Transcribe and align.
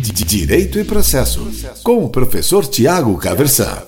Direito 0.00 0.78
e 0.78 0.84
Processo, 0.84 1.40
com 1.82 2.04
o 2.04 2.08
professor 2.08 2.64
Tiago 2.64 3.18
Caversan. 3.18 3.82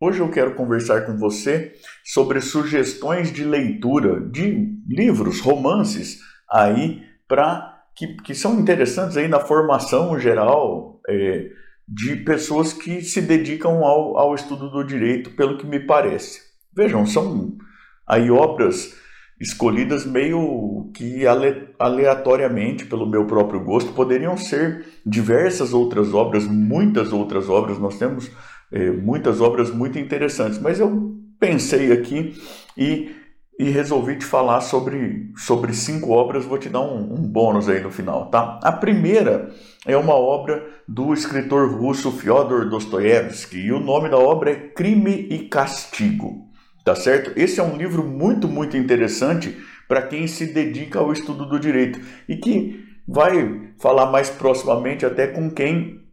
Hoje 0.00 0.20
eu 0.20 0.30
quero 0.30 0.54
conversar 0.54 1.04
com 1.04 1.16
você 1.18 1.72
sobre 2.04 2.40
sugestões 2.40 3.32
de 3.32 3.42
leitura 3.42 4.20
de 4.30 4.68
livros, 4.88 5.40
romances 5.40 6.20
aí 6.48 7.02
para 7.26 7.82
que, 7.96 8.14
que 8.18 8.32
são 8.32 8.60
interessantes 8.60 9.16
aí 9.16 9.26
na 9.26 9.40
formação 9.40 10.20
geral 10.20 11.00
é, 11.08 11.48
de 11.88 12.14
pessoas 12.16 12.72
que 12.72 13.02
se 13.02 13.20
dedicam 13.20 13.84
ao, 13.84 14.16
ao 14.16 14.34
estudo 14.36 14.70
do 14.70 14.84
direito, 14.84 15.30
pelo 15.30 15.58
que 15.58 15.66
me 15.66 15.80
parece. 15.80 16.40
Vejam, 16.72 17.04
são 17.04 17.56
aí 18.06 18.30
obras 18.30 18.94
escolhidas 19.44 20.06
meio 20.06 20.90
que 20.94 21.24
aleatoriamente 21.78 22.86
pelo 22.86 23.06
meu 23.06 23.26
próprio 23.26 23.60
gosto. 23.62 23.92
Poderiam 23.92 24.38
ser 24.38 24.86
diversas 25.04 25.74
outras 25.74 26.14
obras, 26.14 26.46
muitas 26.46 27.12
outras 27.12 27.48
obras. 27.50 27.78
Nós 27.78 27.98
temos 27.98 28.30
é, 28.72 28.90
muitas 28.90 29.42
obras 29.42 29.70
muito 29.70 29.98
interessantes, 29.98 30.58
mas 30.58 30.80
eu 30.80 31.14
pensei 31.38 31.92
aqui 31.92 32.34
e, 32.76 33.14
e 33.58 33.68
resolvi 33.68 34.16
te 34.16 34.24
falar 34.24 34.62
sobre, 34.62 35.30
sobre 35.36 35.74
cinco 35.74 36.12
obras. 36.12 36.46
Vou 36.46 36.56
te 36.56 36.70
dar 36.70 36.80
um, 36.80 37.12
um 37.12 37.28
bônus 37.28 37.68
aí 37.68 37.80
no 37.80 37.90
final, 37.90 38.30
tá? 38.30 38.58
A 38.62 38.72
primeira 38.72 39.50
é 39.84 39.94
uma 39.94 40.14
obra 40.14 40.66
do 40.88 41.12
escritor 41.12 41.70
russo 41.70 42.10
Fyodor 42.10 42.70
Dostoevsky 42.70 43.58
e 43.58 43.72
o 43.72 43.80
nome 43.80 44.08
da 44.08 44.16
obra 44.16 44.52
é 44.52 44.54
Crime 44.54 45.28
e 45.30 45.48
Castigo. 45.50 46.53
Tá 46.84 46.94
certo? 46.94 47.32
Esse 47.34 47.60
é 47.60 47.62
um 47.62 47.76
livro 47.76 48.04
muito, 48.04 48.46
muito 48.46 48.76
interessante 48.76 49.56
para 49.88 50.02
quem 50.02 50.26
se 50.26 50.46
dedica 50.46 50.98
ao 50.98 51.12
estudo 51.12 51.46
do 51.46 51.58
direito 51.58 51.98
e 52.28 52.36
que 52.36 52.84
vai 53.08 53.70
falar 53.78 54.06
mais 54.06 54.28
proximamente 54.28 55.06
até 55.06 55.26
com 55.26 55.50
quem 55.50 56.04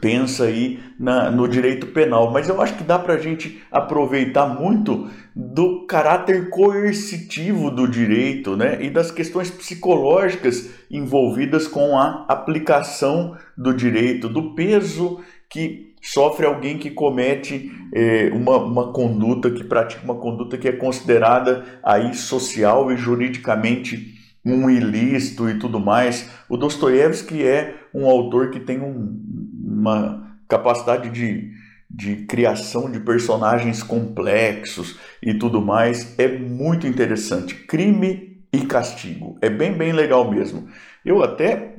pensa 0.00 0.44
aí 0.44 0.80
na, 0.98 1.30
no 1.30 1.48
direito 1.48 1.86
penal. 1.88 2.30
Mas 2.30 2.48
eu 2.48 2.60
acho 2.60 2.74
que 2.74 2.84
dá 2.84 2.98
para 2.98 3.14
a 3.14 3.18
gente 3.18 3.62
aproveitar 3.70 4.46
muito 4.46 5.08
do 5.34 5.86
caráter 5.86 6.50
coercitivo 6.50 7.70
do 7.70 7.88
direito 7.88 8.56
né? 8.56 8.82
e 8.82 8.90
das 8.90 9.10
questões 9.10 9.50
psicológicas 9.50 10.70
envolvidas 10.90 11.66
com 11.66 11.96
a 11.96 12.26
aplicação 12.28 13.36
do 13.56 13.72
direito, 13.72 14.28
do 14.28 14.54
peso 14.54 15.20
que 15.48 15.93
sofre 16.04 16.44
alguém 16.44 16.76
que 16.76 16.90
comete 16.90 17.72
é, 17.90 18.30
uma, 18.34 18.58
uma 18.58 18.92
conduta, 18.92 19.50
que 19.50 19.64
pratica 19.64 20.04
uma 20.04 20.16
conduta 20.16 20.58
que 20.58 20.68
é 20.68 20.72
considerada 20.72 21.64
aí 21.82 22.14
social 22.14 22.92
e 22.92 22.96
juridicamente 22.96 24.14
um 24.44 24.68
ilícito 24.68 25.48
e 25.48 25.58
tudo 25.58 25.80
mais. 25.80 26.30
O 26.46 26.58
Dostoiévski 26.58 27.42
é 27.42 27.76
um 27.94 28.04
autor 28.04 28.50
que 28.50 28.60
tem 28.60 28.80
um, 28.80 29.18
uma 29.64 30.38
capacidade 30.46 31.08
de, 31.08 31.50
de 31.90 32.26
criação 32.26 32.90
de 32.90 33.00
personagens 33.00 33.82
complexos 33.82 34.98
e 35.22 35.32
tudo 35.32 35.62
mais. 35.62 36.18
É 36.18 36.28
muito 36.28 36.86
interessante. 36.86 37.54
Crime 37.54 38.44
e 38.52 38.66
Castigo. 38.66 39.38
É 39.40 39.48
bem, 39.48 39.72
bem 39.72 39.92
legal 39.92 40.30
mesmo. 40.30 40.68
Eu 41.02 41.22
até 41.22 41.76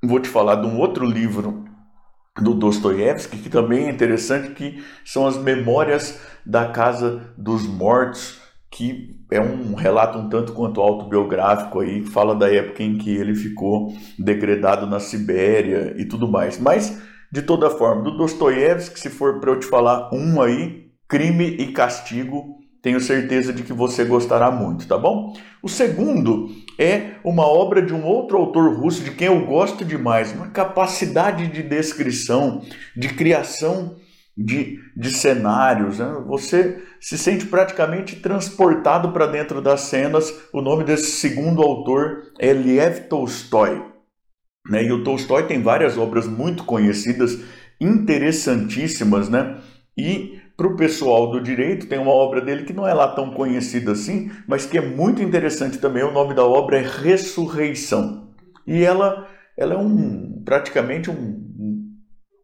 vou 0.00 0.20
te 0.20 0.28
falar 0.28 0.56
de 0.56 0.68
um 0.68 0.78
outro 0.78 1.04
livro 1.04 1.63
do 2.40 2.54
Dostoiévski, 2.54 3.38
que 3.38 3.48
também 3.48 3.86
é 3.86 3.90
interessante, 3.90 4.54
que 4.54 4.82
são 5.04 5.26
as 5.26 5.36
Memórias 5.36 6.20
da 6.44 6.68
Casa 6.68 7.32
dos 7.38 7.66
Mortos, 7.66 8.40
que 8.70 9.14
é 9.30 9.40
um 9.40 9.74
relato 9.74 10.18
um 10.18 10.28
tanto 10.28 10.52
quanto 10.52 10.80
autobiográfico 10.80 11.80
aí, 11.80 12.04
fala 12.04 12.34
da 12.34 12.52
época 12.52 12.82
em 12.82 12.98
que 12.98 13.14
ele 13.14 13.34
ficou 13.34 13.92
degradado 14.18 14.86
na 14.86 14.98
Sibéria 14.98 15.94
e 15.96 16.04
tudo 16.04 16.26
mais. 16.26 16.58
Mas, 16.58 17.00
de 17.30 17.42
toda 17.42 17.70
forma, 17.70 18.02
do 18.02 18.16
Dostoiévski, 18.16 18.98
se 18.98 19.10
for 19.10 19.38
para 19.38 19.52
eu 19.52 19.60
te 19.60 19.66
falar 19.66 20.10
um 20.12 20.42
aí, 20.42 20.90
Crime 21.08 21.46
e 21.46 21.72
Castigo, 21.72 22.58
tenho 22.84 23.00
certeza 23.00 23.50
de 23.50 23.62
que 23.62 23.72
você 23.72 24.04
gostará 24.04 24.50
muito, 24.50 24.86
tá 24.86 24.98
bom? 24.98 25.34
O 25.62 25.70
segundo 25.70 26.50
é 26.78 27.12
uma 27.24 27.46
obra 27.46 27.80
de 27.80 27.94
um 27.94 28.04
outro 28.04 28.36
autor 28.36 28.78
russo 28.78 29.02
de 29.02 29.12
quem 29.12 29.28
eu 29.28 29.46
gosto 29.46 29.86
demais, 29.86 30.34
uma 30.34 30.50
capacidade 30.50 31.46
de 31.48 31.62
descrição, 31.62 32.62
de 32.94 33.08
criação 33.08 33.96
de, 34.36 34.78
de 34.94 35.08
cenários. 35.08 35.98
Né? 35.98 36.24
Você 36.26 36.82
se 37.00 37.16
sente 37.16 37.46
praticamente 37.46 38.16
transportado 38.16 39.12
para 39.12 39.28
dentro 39.28 39.62
das 39.62 39.80
cenas. 39.82 40.30
O 40.52 40.60
nome 40.60 40.84
desse 40.84 41.12
segundo 41.12 41.62
autor 41.62 42.24
é 42.38 42.52
Lev 42.52 43.08
Tolstói. 43.08 43.82
Né? 44.68 44.84
E 44.84 44.92
o 44.92 45.02
Tolstói 45.02 45.46
tem 45.46 45.62
várias 45.62 45.96
obras 45.96 46.26
muito 46.26 46.64
conhecidas, 46.64 47.38
interessantíssimas, 47.80 49.30
né? 49.30 49.56
E 49.96 50.43
para 50.56 50.68
o 50.68 50.76
pessoal 50.76 51.30
do 51.30 51.40
direito, 51.40 51.88
tem 51.88 51.98
uma 51.98 52.12
obra 52.12 52.40
dele 52.40 52.64
que 52.64 52.72
não 52.72 52.86
é 52.86 52.94
lá 52.94 53.08
tão 53.08 53.30
conhecida 53.30 53.92
assim, 53.92 54.30
mas 54.46 54.64
que 54.64 54.78
é 54.78 54.80
muito 54.80 55.22
interessante 55.22 55.78
também. 55.78 56.04
O 56.04 56.12
nome 56.12 56.34
da 56.34 56.44
obra 56.44 56.78
é 56.78 56.82
Ressurreição. 56.82 58.28
E 58.66 58.82
ela, 58.82 59.26
ela 59.56 59.74
é 59.74 59.76
um, 59.76 60.42
praticamente 60.44 61.10
um, 61.10 61.44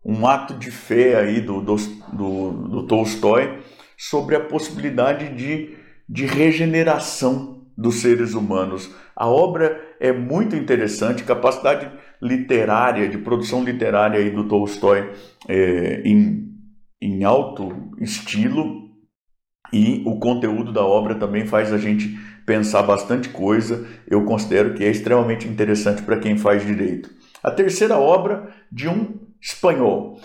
um 0.05 0.27
ato 0.27 0.55
de 0.55 0.71
fé 0.71 1.17
aí 1.17 1.41
do, 1.41 1.61
do, 1.61 1.77
do, 2.13 2.51
do 2.69 2.87
Tolstói 2.87 3.61
sobre 3.97 4.35
a 4.35 4.41
possibilidade 4.41 5.29
de, 5.35 5.77
de 6.09 6.27
regeneração 6.27 7.65
dos 7.77 7.97
seres 7.97 8.35
humanos. 8.35 8.93
A 9.15 9.29
obra 9.29 9.81
é 10.01 10.13
muito 10.13 10.57
interessante, 10.57 11.23
capacidade 11.23 11.91
literária, 12.21 13.09
de 13.09 13.19
produção 13.19 13.63
literária 13.63 14.19
aí 14.19 14.31
do 14.31 14.49
Tolstói 14.49 15.13
é, 15.49 16.03
em 16.05 16.50
em 17.21 17.25
alto 17.25 17.93
estilo 18.01 18.89
e 19.71 20.03
o 20.07 20.19
conteúdo 20.19 20.73
da 20.73 20.83
obra 20.83 21.15
também 21.15 21.47
faz 21.47 21.71
a 21.71 21.77
gente 21.77 22.19
pensar 22.47 22.83
bastante 22.83 23.29
coisa. 23.29 23.87
Eu 24.09 24.25
considero 24.25 24.73
que 24.73 24.83
é 24.83 24.91
extremamente 24.91 25.47
interessante 25.47 26.01
para 26.01 26.19
quem 26.19 26.39
faz 26.39 26.65
direito. 26.65 27.11
A 27.43 27.51
terceira 27.51 27.99
obra 27.99 28.49
de 28.73 28.89
um 28.89 29.19
espanhol, 29.41 30.19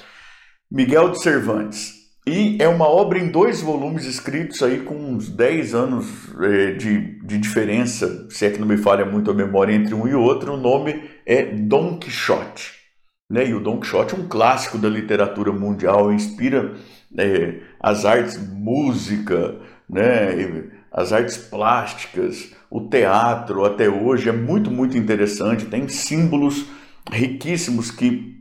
Miguel 0.72 1.09
de 1.09 1.22
Cervantes. 1.22 1.94
E 2.25 2.57
é 2.59 2.67
uma 2.67 2.88
obra 2.88 3.19
em 3.19 3.29
dois 3.29 3.61
volumes 3.61 4.05
escritos 4.05 4.63
aí 4.63 4.79
com 4.79 4.95
uns 4.95 5.29
10 5.29 5.75
anos 5.75 6.07
é, 6.41 6.72
de, 6.72 7.19
de 7.23 7.38
diferença, 7.38 8.28
se 8.31 8.45
é 8.45 8.50
que 8.50 8.57
não 8.57 8.67
me 8.67 8.78
falha 8.78 9.05
muito 9.05 9.29
a 9.29 9.34
memória 9.34 9.73
entre 9.73 9.94
um 9.94 10.07
e 10.07 10.16
outro. 10.16 10.53
O 10.53 10.57
nome 10.57 11.03
é 11.25 11.44
Dom 11.44 12.00
Quixote. 12.00 12.84
Né? 13.30 13.50
E 13.50 13.53
o 13.53 13.59
Don 13.59 13.80
Quixote 13.80 14.13
é 14.13 14.18
um 14.18 14.28
clássico 14.28 14.78
da 14.78 14.90
literatura 14.90 15.52
mundial, 15.52 16.13
inspira 16.13 16.74
é, 17.18 17.62
as 17.80 18.06
artes 18.06 18.38
música, 18.38 19.59
né? 19.90 20.69
as 20.91 21.12
artes 21.12 21.38
plásticas, 21.38 22.53
o 22.69 22.81
teatro 22.81 23.66
até 23.66 23.90
hoje 23.90 24.30
é 24.30 24.31
muito, 24.31 24.72
muito 24.72 24.97
interessante, 24.97 25.66
tem 25.66 25.88
símbolos 25.88 26.66
riquíssimos 27.12 27.91
que 27.91 28.35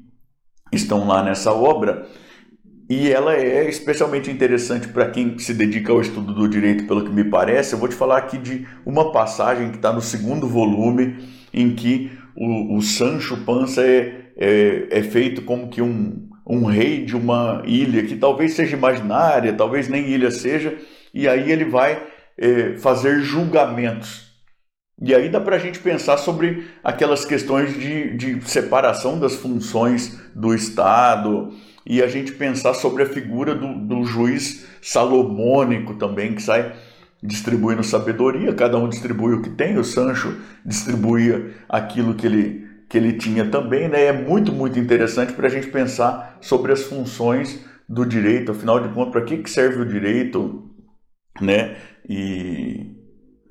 estão 0.73 1.07
lá 1.07 1.23
nessa 1.23 1.53
obra 1.53 2.07
e 2.89 3.11
ela 3.11 3.35
é 3.35 3.69
especialmente 3.69 4.31
interessante 4.31 4.89
para 4.89 5.11
quem 5.11 5.39
se 5.39 5.55
dedica 5.55 5.91
ao 5.91 6.03
estudo 6.03 6.35
do 6.35 6.47
direito, 6.47 6.87
pelo 6.87 7.03
que 7.03 7.11
me 7.11 7.25
parece. 7.25 7.73
Eu 7.73 7.79
vou 7.79 7.89
te 7.89 7.95
falar 7.95 8.19
aqui 8.19 8.37
de 8.37 8.67
uma 8.85 9.11
passagem 9.11 9.71
que 9.71 9.77
está 9.77 9.91
no 9.93 10.03
segundo 10.03 10.47
volume, 10.47 11.17
em 11.53 11.75
que 11.75 12.13
o, 12.37 12.77
o 12.77 12.83
Sancho 12.83 13.39
Panza 13.39 13.83
é 13.83 14.24
é, 14.37 14.89
é 14.91 15.03
feito 15.03 15.43
como 15.43 15.69
que 15.69 15.81
um, 15.81 16.29
um 16.47 16.65
rei 16.65 17.05
de 17.05 17.17
uma 17.17 17.63
ilha 17.65 18.05
que 18.05 18.17
talvez 18.17 18.55
seja 18.55 18.77
imaginária, 18.77 19.53
talvez 19.53 19.89
nem 19.89 20.09
ilha 20.09 20.31
seja, 20.31 20.77
e 21.13 21.29
aí 21.29 21.51
ele 21.51 21.65
vai 21.65 22.03
é, 22.37 22.77
fazer 22.77 23.21
julgamentos. 23.21 24.33
E 25.01 25.15
aí 25.15 25.29
dá 25.29 25.41
para 25.41 25.57
a 25.57 25.59
gente 25.59 25.81
pensar 25.81 26.19
sobre 26.19 26.67
aquelas 26.83 27.25
questões 27.25 27.75
de, 27.75 28.17
de 28.17 28.49
separação 28.49 29.19
das 29.19 29.35
funções 29.35 30.21
do 30.35 30.55
Estado, 30.55 31.53
e 31.87 32.03
a 32.03 32.07
gente 32.07 32.33
pensar 32.33 32.75
sobre 32.75 33.03
a 33.03 33.07
figura 33.07 33.55
do, 33.55 33.75
do 33.75 34.05
juiz 34.05 34.67
salomônico 34.81 35.95
também, 35.95 36.35
que 36.35 36.43
sai 36.43 36.73
distribuindo 37.23 37.83
sabedoria, 37.83 38.55
cada 38.55 38.77
um 38.79 38.89
distribui 38.89 39.35
o 39.35 39.43
que 39.43 39.51
tem, 39.51 39.79
o 39.79 39.85
Sancho 39.85 40.37
distribuía 40.65 41.55
aquilo 41.69 42.15
que 42.15 42.27
ele 42.27 42.65
que 42.89 42.99
ele 42.99 43.15
tinha 43.15 43.45
também, 43.47 43.89
né? 43.89 44.07
É 44.07 44.13
muito, 44.13 44.53
muito 44.53 44.79
interessante 44.79 45.33
para 45.33 45.47
a 45.47 45.51
gente 45.51 45.69
pensar 45.69 46.39
sobre 46.41 46.73
as 46.73 46.83
funções 46.83 47.65
do 47.89 48.05
direito, 48.05 48.53
afinal 48.53 48.81
de 48.81 48.89
contas, 48.95 49.13
para 49.13 49.23
que, 49.23 49.39
que 49.39 49.51
serve 49.51 49.83
o 49.83 49.87
direito, 49.87 50.71
né? 51.41 51.77
E, 52.09 52.95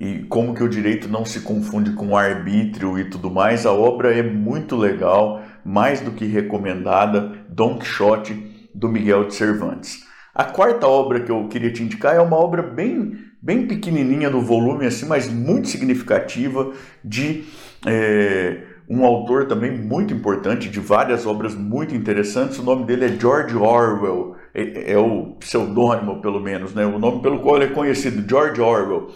e 0.00 0.18
como 0.28 0.54
que 0.54 0.62
o 0.62 0.68
direito 0.68 1.08
não 1.08 1.24
se 1.24 1.40
confunde 1.40 1.92
com 1.92 2.08
o 2.08 2.16
arbítrio 2.16 2.98
e 2.98 3.08
tudo 3.08 3.30
mais. 3.30 3.66
A 3.66 3.72
obra 3.72 4.14
é 4.14 4.22
muito 4.22 4.76
legal, 4.76 5.42
mais 5.64 6.00
do 6.00 6.12
que 6.12 6.26
recomendada, 6.26 7.44
Don 7.48 7.78
Quixote, 7.78 8.70
do 8.74 8.88
Miguel 8.88 9.26
de 9.26 9.34
Cervantes. 9.34 10.04
A 10.34 10.44
quarta 10.44 10.86
obra 10.86 11.20
que 11.20 11.30
eu 11.30 11.46
queria 11.48 11.72
te 11.72 11.82
indicar 11.82 12.16
é 12.16 12.20
uma 12.20 12.36
obra 12.36 12.60
bem, 12.60 13.16
bem 13.40 13.68
pequenininha 13.68 14.28
no 14.28 14.40
volume, 14.40 14.86
assim, 14.86 15.06
mas 15.06 15.28
muito 15.30 15.68
significativa, 15.68 16.72
de... 17.04 17.44
É, 17.86 18.73
um 18.88 19.04
autor 19.04 19.46
também 19.46 19.70
muito 19.70 20.12
importante, 20.12 20.68
de 20.68 20.80
várias 20.80 21.26
obras 21.26 21.54
muito 21.54 21.94
interessantes. 21.94 22.58
O 22.58 22.62
nome 22.62 22.84
dele 22.84 23.06
é 23.06 23.08
George 23.08 23.56
Orwell, 23.56 24.36
é, 24.54 24.92
é 24.92 24.98
o 24.98 25.36
pseudônimo, 25.38 26.20
pelo 26.20 26.40
menos, 26.40 26.74
né? 26.74 26.84
o 26.84 26.98
nome 26.98 27.22
pelo 27.22 27.40
qual 27.40 27.56
ele 27.56 27.66
é 27.66 27.74
conhecido, 27.74 28.28
George 28.28 28.60
Orwell. 28.60 29.08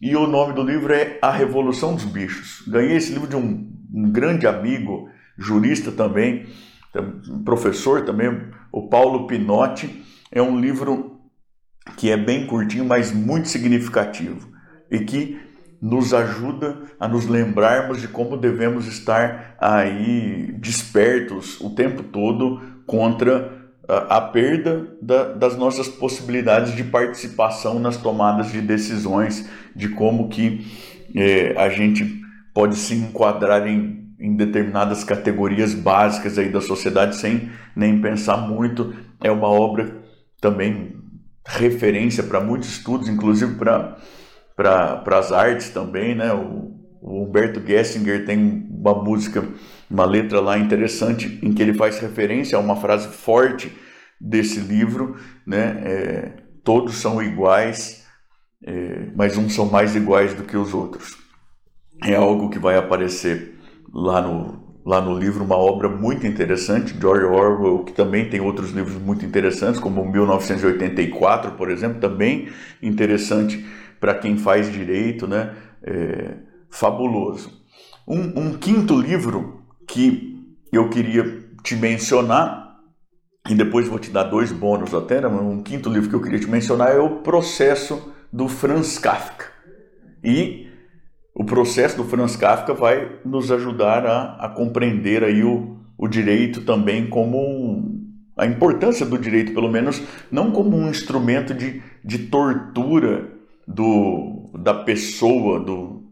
E 0.00 0.16
o 0.16 0.26
nome 0.26 0.52
do 0.52 0.62
livro 0.62 0.92
é 0.92 1.18
A 1.22 1.30
Revolução 1.30 1.94
dos 1.94 2.04
Bichos. 2.04 2.66
Ganhei 2.66 2.96
esse 2.96 3.12
livro 3.12 3.28
de 3.28 3.36
um, 3.36 3.70
um 3.94 4.10
grande 4.10 4.46
amigo, 4.46 5.08
jurista 5.38 5.92
também, 5.92 6.46
professor 7.44 8.04
também, 8.04 8.48
o 8.72 8.88
Paulo 8.88 9.28
Pinotti. 9.28 10.02
É 10.30 10.42
um 10.42 10.58
livro 10.58 11.20
que 11.96 12.10
é 12.10 12.16
bem 12.16 12.46
curtinho, 12.46 12.84
mas 12.84 13.12
muito 13.12 13.48
significativo 13.48 14.50
e 14.90 15.00
que 15.00 15.40
nos 15.82 16.14
ajuda 16.14 16.78
a 17.00 17.08
nos 17.08 17.26
lembrarmos 17.26 18.00
de 18.00 18.06
como 18.06 18.36
devemos 18.36 18.86
estar 18.86 19.56
aí 19.60 20.54
despertos 20.60 21.60
o 21.60 21.70
tempo 21.70 22.04
todo 22.04 22.62
contra 22.86 23.50
a, 23.88 24.18
a 24.18 24.20
perda 24.20 24.86
da, 25.02 25.32
das 25.32 25.56
nossas 25.56 25.88
possibilidades 25.88 26.76
de 26.76 26.84
participação 26.84 27.80
nas 27.80 27.96
tomadas 27.96 28.52
de 28.52 28.60
decisões, 28.60 29.50
de 29.74 29.88
como 29.88 30.28
que 30.28 30.64
é, 31.16 31.60
a 31.60 31.68
gente 31.68 32.22
pode 32.54 32.76
se 32.76 32.94
enquadrar 32.94 33.66
em, 33.66 34.14
em 34.20 34.36
determinadas 34.36 35.02
categorias 35.02 35.74
básicas 35.74 36.38
aí 36.38 36.48
da 36.48 36.60
sociedade 36.60 37.16
sem 37.16 37.50
nem 37.74 38.00
pensar 38.00 38.36
muito. 38.36 38.94
É 39.20 39.32
uma 39.32 39.48
obra 39.48 40.00
também 40.40 40.94
referência 41.44 42.22
para 42.22 42.40
muitos 42.40 42.68
estudos, 42.68 43.08
inclusive 43.08 43.56
para 43.56 43.96
para 44.56 45.02
as 45.18 45.32
artes 45.32 45.70
também, 45.70 46.14
né? 46.14 46.32
O, 46.32 46.72
o, 47.00 47.24
Humberto 47.24 47.60
Gessinger 47.64 48.24
tem 48.24 48.66
uma 48.70 48.94
música, 48.94 49.46
uma 49.90 50.04
letra 50.04 50.40
lá 50.40 50.58
interessante 50.58 51.38
em 51.42 51.52
que 51.52 51.62
ele 51.62 51.74
faz 51.74 51.98
referência 51.98 52.56
a 52.56 52.60
uma 52.60 52.76
frase 52.76 53.08
forte 53.08 53.72
desse 54.20 54.60
livro, 54.60 55.16
né? 55.46 55.82
É, 55.84 56.32
todos 56.62 56.96
são 56.96 57.22
iguais, 57.22 58.06
é, 58.64 59.06
mas 59.16 59.36
uns 59.36 59.54
são 59.54 59.66
mais 59.66 59.96
iguais 59.96 60.34
do 60.34 60.44
que 60.44 60.56
os 60.56 60.72
outros. 60.72 61.16
É 62.04 62.14
algo 62.14 62.50
que 62.50 62.58
vai 62.58 62.76
aparecer 62.76 63.58
lá 63.92 64.20
no, 64.20 64.62
lá 64.84 65.00
no 65.00 65.16
livro, 65.16 65.44
uma 65.44 65.56
obra 65.56 65.88
muito 65.88 66.26
interessante, 66.26 66.94
George 66.98 67.24
Orwell, 67.24 67.84
que 67.84 67.92
também 67.92 68.28
tem 68.28 68.40
outros 68.40 68.70
livros 68.70 68.96
muito 68.96 69.24
interessantes, 69.24 69.80
como 69.80 70.04
1984, 70.04 71.52
por 71.52 71.70
exemplo, 71.70 72.00
também 72.00 72.48
interessante 72.82 73.64
para 74.02 74.16
quem 74.16 74.36
faz 74.36 74.70
direito, 74.72 75.28
né? 75.28 75.54
É, 75.80 76.34
fabuloso. 76.68 77.62
Um, 78.06 78.48
um, 78.48 78.58
quinto 78.58 79.00
livro 79.00 79.62
que 79.86 80.44
eu 80.72 80.90
queria 80.90 81.22
te 81.62 81.76
mencionar, 81.76 82.80
e 83.48 83.54
depois 83.54 83.86
vou 83.86 84.00
te 84.00 84.10
dar 84.10 84.24
dois 84.24 84.50
bônus 84.50 84.92
até, 84.92 85.20
né? 85.20 85.28
um 85.28 85.62
quinto 85.62 85.88
livro 85.88 86.08
que 86.08 86.16
eu 86.16 86.20
queria 86.20 86.40
te 86.40 86.48
mencionar 86.48 86.90
é 86.90 86.98
o 86.98 87.20
Processo 87.20 88.12
do 88.32 88.48
Franz 88.48 88.98
Kafka. 88.98 89.46
E 90.24 90.66
o 91.32 91.44
processo 91.44 91.96
do 91.96 92.04
Franz 92.04 92.34
Kafka 92.34 92.74
vai 92.74 93.20
nos 93.24 93.52
ajudar 93.52 94.04
a, 94.04 94.46
a 94.46 94.48
compreender 94.48 95.22
aí 95.22 95.44
o, 95.44 95.76
o 95.96 96.08
direito 96.08 96.62
também 96.62 97.08
como 97.08 98.02
a 98.36 98.46
importância 98.46 99.06
do 99.06 99.16
direito, 99.16 99.54
pelo 99.54 99.70
menos, 99.70 100.02
não 100.28 100.50
como 100.50 100.76
um 100.76 100.90
instrumento 100.90 101.54
de, 101.54 101.80
de 102.04 102.18
tortura 102.18 103.41
do, 103.66 104.50
da 104.58 104.74
pessoa, 104.74 105.60
do, 105.60 106.02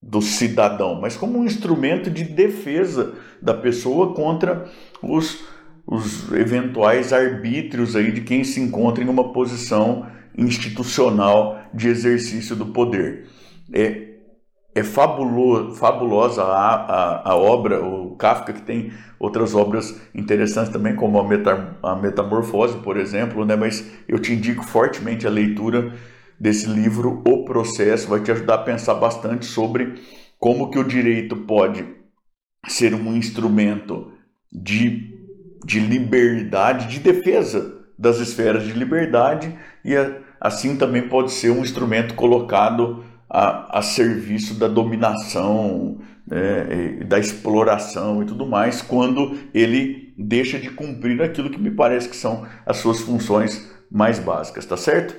do 0.00 0.20
cidadão, 0.20 1.00
mas 1.00 1.16
como 1.16 1.38
um 1.38 1.44
instrumento 1.44 2.10
de 2.10 2.24
defesa 2.24 3.14
da 3.40 3.54
pessoa 3.54 4.14
contra 4.14 4.68
os, 5.02 5.44
os 5.86 6.32
eventuais 6.32 7.12
arbítrios 7.12 7.94
aí 7.94 8.10
de 8.10 8.22
quem 8.22 8.42
se 8.44 8.60
encontra 8.60 9.04
em 9.04 9.08
uma 9.08 9.32
posição 9.32 10.06
institucional 10.36 11.60
de 11.74 11.88
exercício 11.88 12.56
do 12.56 12.66
poder. 12.66 13.26
É, 13.72 14.12
é 14.74 14.82
fabuloso, 14.82 15.76
fabulosa 15.76 16.42
a, 16.42 16.74
a, 16.74 17.30
a, 17.30 17.36
obra, 17.36 17.84
o 17.84 18.16
Kafka 18.16 18.52
que 18.52 18.62
tem 18.62 18.92
outras 19.18 19.54
obras 19.54 20.00
interessantes 20.14 20.72
também, 20.72 20.96
como 20.96 21.18
a, 21.18 21.28
Meta, 21.28 21.76
a 21.82 21.94
Metamorfose, 21.94 22.78
por 22.78 22.96
exemplo, 22.96 23.44
né? 23.44 23.54
mas 23.54 23.86
eu 24.08 24.18
te 24.18 24.32
indico 24.32 24.64
fortemente 24.64 25.26
a 25.26 25.30
leitura 25.30 25.92
desse 26.42 26.66
livro, 26.66 27.22
O 27.24 27.44
Processo, 27.44 28.08
vai 28.08 28.20
te 28.20 28.32
ajudar 28.32 28.54
a 28.54 28.64
pensar 28.64 28.94
bastante 28.94 29.46
sobre 29.46 29.94
como 30.40 30.70
que 30.70 30.78
o 30.78 30.82
direito 30.82 31.36
pode 31.36 31.86
ser 32.66 32.92
um 32.94 33.16
instrumento 33.16 34.10
de, 34.52 35.20
de 35.64 35.78
liberdade, 35.78 36.88
de 36.88 36.98
defesa 36.98 37.80
das 37.96 38.18
esferas 38.18 38.64
de 38.64 38.72
liberdade 38.72 39.56
e 39.84 39.94
assim 40.40 40.76
também 40.76 41.08
pode 41.08 41.30
ser 41.30 41.50
um 41.50 41.62
instrumento 41.62 42.14
colocado 42.14 43.04
a, 43.30 43.78
a 43.78 43.82
serviço 43.82 44.54
da 44.54 44.66
dominação, 44.66 46.00
né, 46.26 47.04
da 47.06 47.20
exploração 47.20 48.20
e 48.20 48.26
tudo 48.26 48.44
mais, 48.44 48.82
quando 48.82 49.38
ele 49.54 50.12
deixa 50.18 50.58
de 50.58 50.70
cumprir 50.70 51.22
aquilo 51.22 51.50
que 51.50 51.60
me 51.60 51.70
parece 51.70 52.08
que 52.08 52.16
são 52.16 52.44
as 52.66 52.78
suas 52.78 53.00
funções 53.00 53.70
mais 53.88 54.18
básicas, 54.18 54.66
tá 54.66 54.76
certo? 54.76 55.14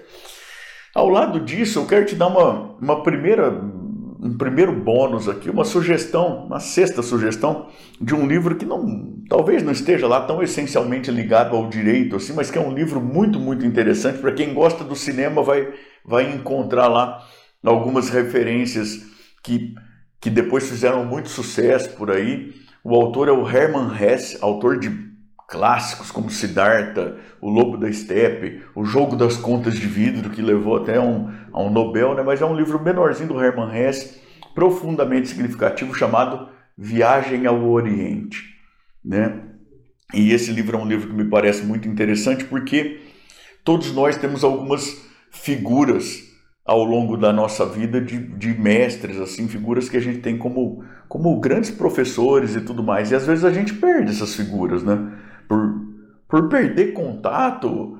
Ao 0.93 1.09
lado 1.09 1.39
disso, 1.39 1.79
eu 1.79 1.87
quero 1.87 2.05
te 2.05 2.15
dar 2.15 2.27
uma, 2.27 2.75
uma 2.79 3.01
primeira, 3.01 3.49
um 3.49 4.37
primeiro 4.37 4.71
bônus 4.71 5.27
aqui, 5.27 5.49
uma 5.49 5.65
sugestão, 5.65 6.45
uma 6.45 6.59
sexta 6.59 7.01
sugestão 7.01 7.67
de 7.99 8.13
um 8.13 8.27
livro 8.27 8.55
que 8.55 8.65
não, 8.65 9.23
talvez 9.27 9.63
não 9.63 9.71
esteja 9.71 10.07
lá 10.07 10.21
tão 10.21 10.43
essencialmente 10.43 11.09
ligado 11.09 11.55
ao 11.55 11.67
direito 11.67 12.15
assim, 12.15 12.33
mas 12.33 12.51
que 12.51 12.59
é 12.59 12.61
um 12.61 12.71
livro 12.71 13.01
muito, 13.01 13.39
muito 13.39 13.65
interessante 13.65 14.19
para 14.19 14.33
quem 14.33 14.53
gosta 14.53 14.83
do 14.83 14.95
cinema 14.95 15.41
vai 15.41 15.73
vai 16.05 16.31
encontrar 16.31 16.87
lá 16.87 17.25
algumas 17.63 18.09
referências 18.09 19.01
que 19.43 19.73
que 20.21 20.29
depois 20.29 20.69
fizeram 20.69 21.03
muito 21.03 21.27
sucesso 21.27 21.89
por 21.97 22.09
aí. 22.09 22.53
O 22.81 22.95
autor 22.95 23.27
é 23.27 23.31
o 23.31 23.45
Hermann 23.45 23.91
Hesse, 23.93 24.37
autor 24.41 24.79
de 24.79 24.89
clássicos 25.53 26.09
como 26.09 26.31
Siddhartha, 26.31 27.17
O 27.39 27.47
Lobo 27.47 27.77
da 27.77 27.91
Steppe, 27.93 28.63
O 28.73 28.83
Jogo 28.83 29.15
das 29.15 29.37
Contas 29.37 29.75
de 29.75 29.85
Vidro, 29.85 30.31
que 30.31 30.41
levou 30.41 30.77
até 30.77 30.99
um, 30.99 31.31
a 31.53 31.61
um 31.61 31.69
Nobel, 31.69 32.15
né? 32.15 32.23
mas 32.23 32.41
é 32.41 32.45
um 32.45 32.55
livro 32.55 32.81
menorzinho 32.81 33.29
do 33.29 33.39
Hermann 33.39 33.71
Hesse, 33.71 34.19
profundamente 34.55 35.27
significativo, 35.27 35.93
chamado 35.93 36.49
Viagem 36.75 37.45
ao 37.45 37.69
Oriente. 37.69 38.41
Né? 39.05 39.43
E 40.11 40.31
esse 40.31 40.51
livro 40.51 40.75
é 40.75 40.81
um 40.81 40.87
livro 40.87 41.09
que 41.09 41.15
me 41.15 41.25
parece 41.25 41.63
muito 41.63 41.87
interessante 41.87 42.45
porque 42.45 43.01
todos 43.63 43.93
nós 43.93 44.17
temos 44.17 44.43
algumas 44.43 45.05
figuras 45.29 46.33
ao 46.65 46.83
longo 46.83 47.15
da 47.15 47.31
nossa 47.31 47.63
vida 47.63 48.01
de, 48.01 48.17
de 48.17 48.59
mestres, 48.59 49.19
assim, 49.19 49.47
figuras 49.47 49.87
que 49.87 49.97
a 49.97 50.01
gente 50.01 50.19
tem 50.19 50.35
como, 50.35 50.83
como 51.07 51.39
grandes 51.39 51.69
professores 51.69 52.55
e 52.55 52.61
tudo 52.61 52.81
mais. 52.81 53.11
E 53.11 53.15
às 53.15 53.27
vezes 53.27 53.45
a 53.45 53.51
gente 53.51 53.75
perde 53.75 54.09
essas 54.09 54.33
figuras, 54.33 54.81
né? 54.81 55.13
Por, 55.53 55.85
por 56.27 56.49
perder 56.49 56.93
contato, 56.93 57.99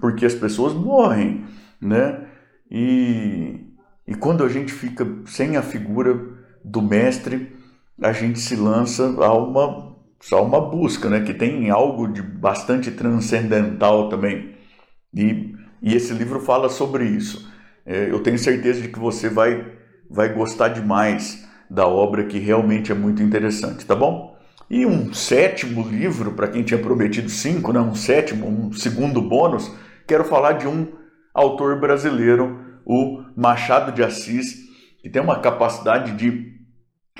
porque 0.00 0.24
as 0.24 0.34
pessoas 0.34 0.72
morrem, 0.72 1.44
né? 1.80 2.26
E, 2.70 3.60
e 4.06 4.14
quando 4.14 4.44
a 4.44 4.48
gente 4.48 4.72
fica 4.72 5.06
sem 5.26 5.56
a 5.56 5.62
figura 5.62 6.18
do 6.64 6.80
mestre, 6.80 7.56
a 8.00 8.12
gente 8.12 8.38
se 8.38 8.54
lança 8.56 9.04
a 9.22 9.34
uma, 9.34 9.96
a 10.32 10.40
uma 10.40 10.60
busca, 10.60 11.10
né? 11.10 11.20
Que 11.20 11.34
tem 11.34 11.70
algo 11.70 12.06
de 12.06 12.22
bastante 12.22 12.90
transcendental 12.92 14.08
também. 14.08 14.54
E, 15.12 15.54
e 15.82 15.94
esse 15.94 16.14
livro 16.14 16.40
fala 16.40 16.68
sobre 16.68 17.04
isso. 17.04 17.50
É, 17.84 18.10
eu 18.10 18.22
tenho 18.22 18.38
certeza 18.38 18.80
de 18.80 18.88
que 18.88 18.98
você 18.98 19.28
vai, 19.28 19.72
vai 20.08 20.32
gostar 20.32 20.68
demais 20.68 21.46
da 21.68 21.86
obra, 21.86 22.24
que 22.24 22.38
realmente 22.38 22.92
é 22.92 22.94
muito 22.94 23.22
interessante, 23.22 23.84
tá 23.84 23.96
bom? 23.96 24.31
E 24.72 24.86
um 24.86 25.12
sétimo 25.12 25.86
livro, 25.86 26.32
para 26.32 26.48
quem 26.48 26.62
tinha 26.62 26.80
prometido 26.80 27.28
cinco, 27.28 27.74
né? 27.74 27.78
um 27.78 27.94
sétimo, 27.94 28.48
um 28.48 28.72
segundo 28.72 29.20
bônus, 29.20 29.70
quero 30.06 30.24
falar 30.24 30.52
de 30.52 30.66
um 30.66 30.90
autor 31.34 31.78
brasileiro, 31.78 32.58
o 32.82 33.22
Machado 33.36 33.92
de 33.92 34.02
Assis, 34.02 34.56
que 35.02 35.10
tem 35.10 35.20
uma 35.20 35.40
capacidade 35.40 36.12
de, 36.12 36.54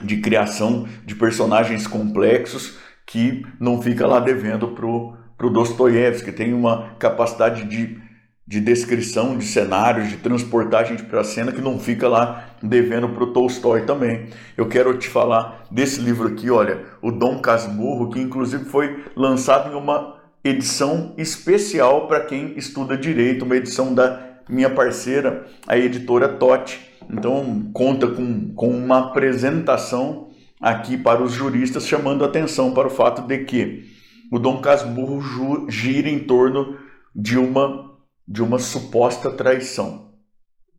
de 0.02 0.16
criação 0.22 0.88
de 1.04 1.14
personagens 1.14 1.86
complexos 1.86 2.78
que 3.06 3.44
não 3.60 3.82
fica 3.82 4.06
lá 4.06 4.18
devendo 4.18 4.68
para 4.68 4.86
o 4.86 5.50
Dostoiévski, 5.50 6.32
tem 6.32 6.54
uma 6.54 6.94
capacidade 6.94 7.64
de 7.64 8.00
de 8.46 8.60
descrição 8.60 9.38
de 9.38 9.44
cenários, 9.44 10.08
de 10.08 10.16
transportar 10.16 10.82
a 10.82 10.84
gente 10.84 11.04
para 11.04 11.20
a 11.20 11.24
cena 11.24 11.52
que 11.52 11.60
não 11.60 11.78
fica 11.78 12.08
lá 12.08 12.56
devendo 12.62 13.08
para 13.08 13.24
o 13.24 13.32
Tolstói 13.32 13.82
também. 13.82 14.28
Eu 14.56 14.68
quero 14.68 14.96
te 14.98 15.08
falar 15.08 15.64
desse 15.70 16.00
livro 16.00 16.28
aqui, 16.28 16.50
olha, 16.50 16.84
o 17.00 17.10
Dom 17.10 17.40
Casmurro, 17.40 18.10
que 18.10 18.20
inclusive 18.20 18.64
foi 18.64 19.04
lançado 19.16 19.72
em 19.72 19.76
uma 19.76 20.20
edição 20.44 21.14
especial 21.16 22.08
para 22.08 22.24
quem 22.24 22.56
estuda 22.56 22.96
direito, 22.96 23.44
uma 23.44 23.56
edição 23.56 23.94
da 23.94 24.20
minha 24.48 24.70
parceira, 24.70 25.46
a 25.66 25.78
editora 25.78 26.28
Totti. 26.28 26.80
Então 27.10 27.70
conta 27.72 28.08
com, 28.08 28.52
com 28.54 28.70
uma 28.70 28.98
apresentação 28.98 30.30
aqui 30.60 30.96
para 30.96 31.22
os 31.22 31.32
juristas, 31.32 31.86
chamando 31.86 32.24
atenção 32.24 32.72
para 32.72 32.88
o 32.88 32.90
fato 32.90 33.22
de 33.22 33.38
que 33.44 33.84
o 34.30 34.38
Dom 34.38 34.60
Casmurro 34.60 35.68
gira 35.68 36.08
em 36.08 36.20
torno 36.20 36.76
de 37.14 37.36
uma, 37.36 37.91
de 38.32 38.42
uma 38.42 38.58
suposta 38.58 39.30
traição. 39.30 40.10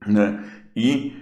Né? 0.05 0.43
E 0.75 1.13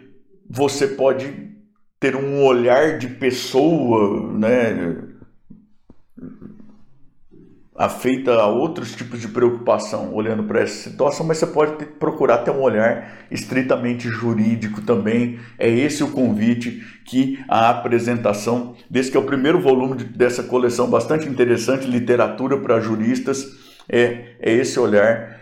você 0.50 0.88
pode 0.88 1.52
ter 2.00 2.16
um 2.16 2.44
olhar 2.46 2.98
de 2.98 3.08
pessoa, 3.08 4.32
né, 4.34 4.98
afeita 7.76 8.34
a 8.34 8.48
outros 8.48 8.96
tipos 8.96 9.20
de 9.20 9.28
preocupação 9.28 10.14
olhando 10.14 10.44
para 10.44 10.62
essa 10.62 10.90
situação, 10.90 11.26
mas 11.26 11.38
você 11.38 11.48
pode 11.48 11.74
ter, 11.74 11.86
procurar 11.86 12.40
ter 12.40 12.52
um 12.52 12.62
olhar 12.62 13.28
estritamente 13.30 14.08
jurídico 14.08 14.82
também. 14.82 15.40
É 15.60 15.70
esse 15.70 16.04
o 16.04 16.12
convite 16.12 16.82
que 17.06 17.44
a 17.48 17.70
apresentação 17.70 18.76
desse 18.90 19.12
que 19.12 19.18
é 19.18 19.20
o 19.20 19.26
primeiro 19.26 19.60
volume 19.60 19.98
de, 19.98 20.06
dessa 20.06 20.44
coleção 20.44 20.90
bastante 20.90 21.28
interessante, 21.28 21.88
literatura 21.88 22.58
para 22.58 22.80
juristas, 22.80 23.46
é, 23.90 24.36
é 24.40 24.54
esse 24.54 24.80
olhar 24.80 25.41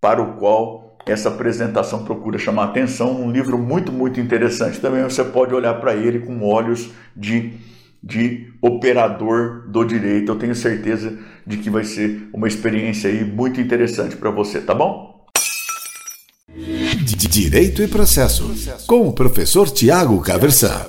para 0.00 0.22
o 0.22 0.34
qual 0.34 0.96
essa 1.06 1.28
apresentação 1.28 2.04
procura 2.04 2.38
chamar 2.38 2.64
atenção. 2.64 3.20
Um 3.20 3.30
livro 3.30 3.58
muito, 3.58 3.90
muito 3.90 4.20
interessante. 4.20 4.80
Também 4.80 5.02
você 5.02 5.24
pode 5.24 5.54
olhar 5.54 5.74
para 5.74 5.94
ele 5.94 6.20
com 6.20 6.42
olhos 6.42 6.90
de 7.16 7.52
de 8.02 8.52
operador 8.62 9.64
do 9.68 9.84
direito. 9.84 10.32
Eu 10.32 10.36
tenho 10.36 10.54
certeza 10.54 11.18
de 11.46 11.56
que 11.56 11.70
vai 11.70 11.84
ser 11.84 12.28
uma 12.32 12.46
experiência 12.46 13.10
aí 13.10 13.24
muito 13.24 13.60
interessante 13.60 14.16
para 14.16 14.30
você, 14.30 14.60
tá 14.60 14.74
bom? 14.74 15.26
Direito 17.30 17.82
e 17.82 17.88
processo, 17.88 18.50
com 18.86 19.08
o 19.08 19.12
professor 19.12 19.70
Tiago 19.70 20.20
Caversan. 20.20 20.86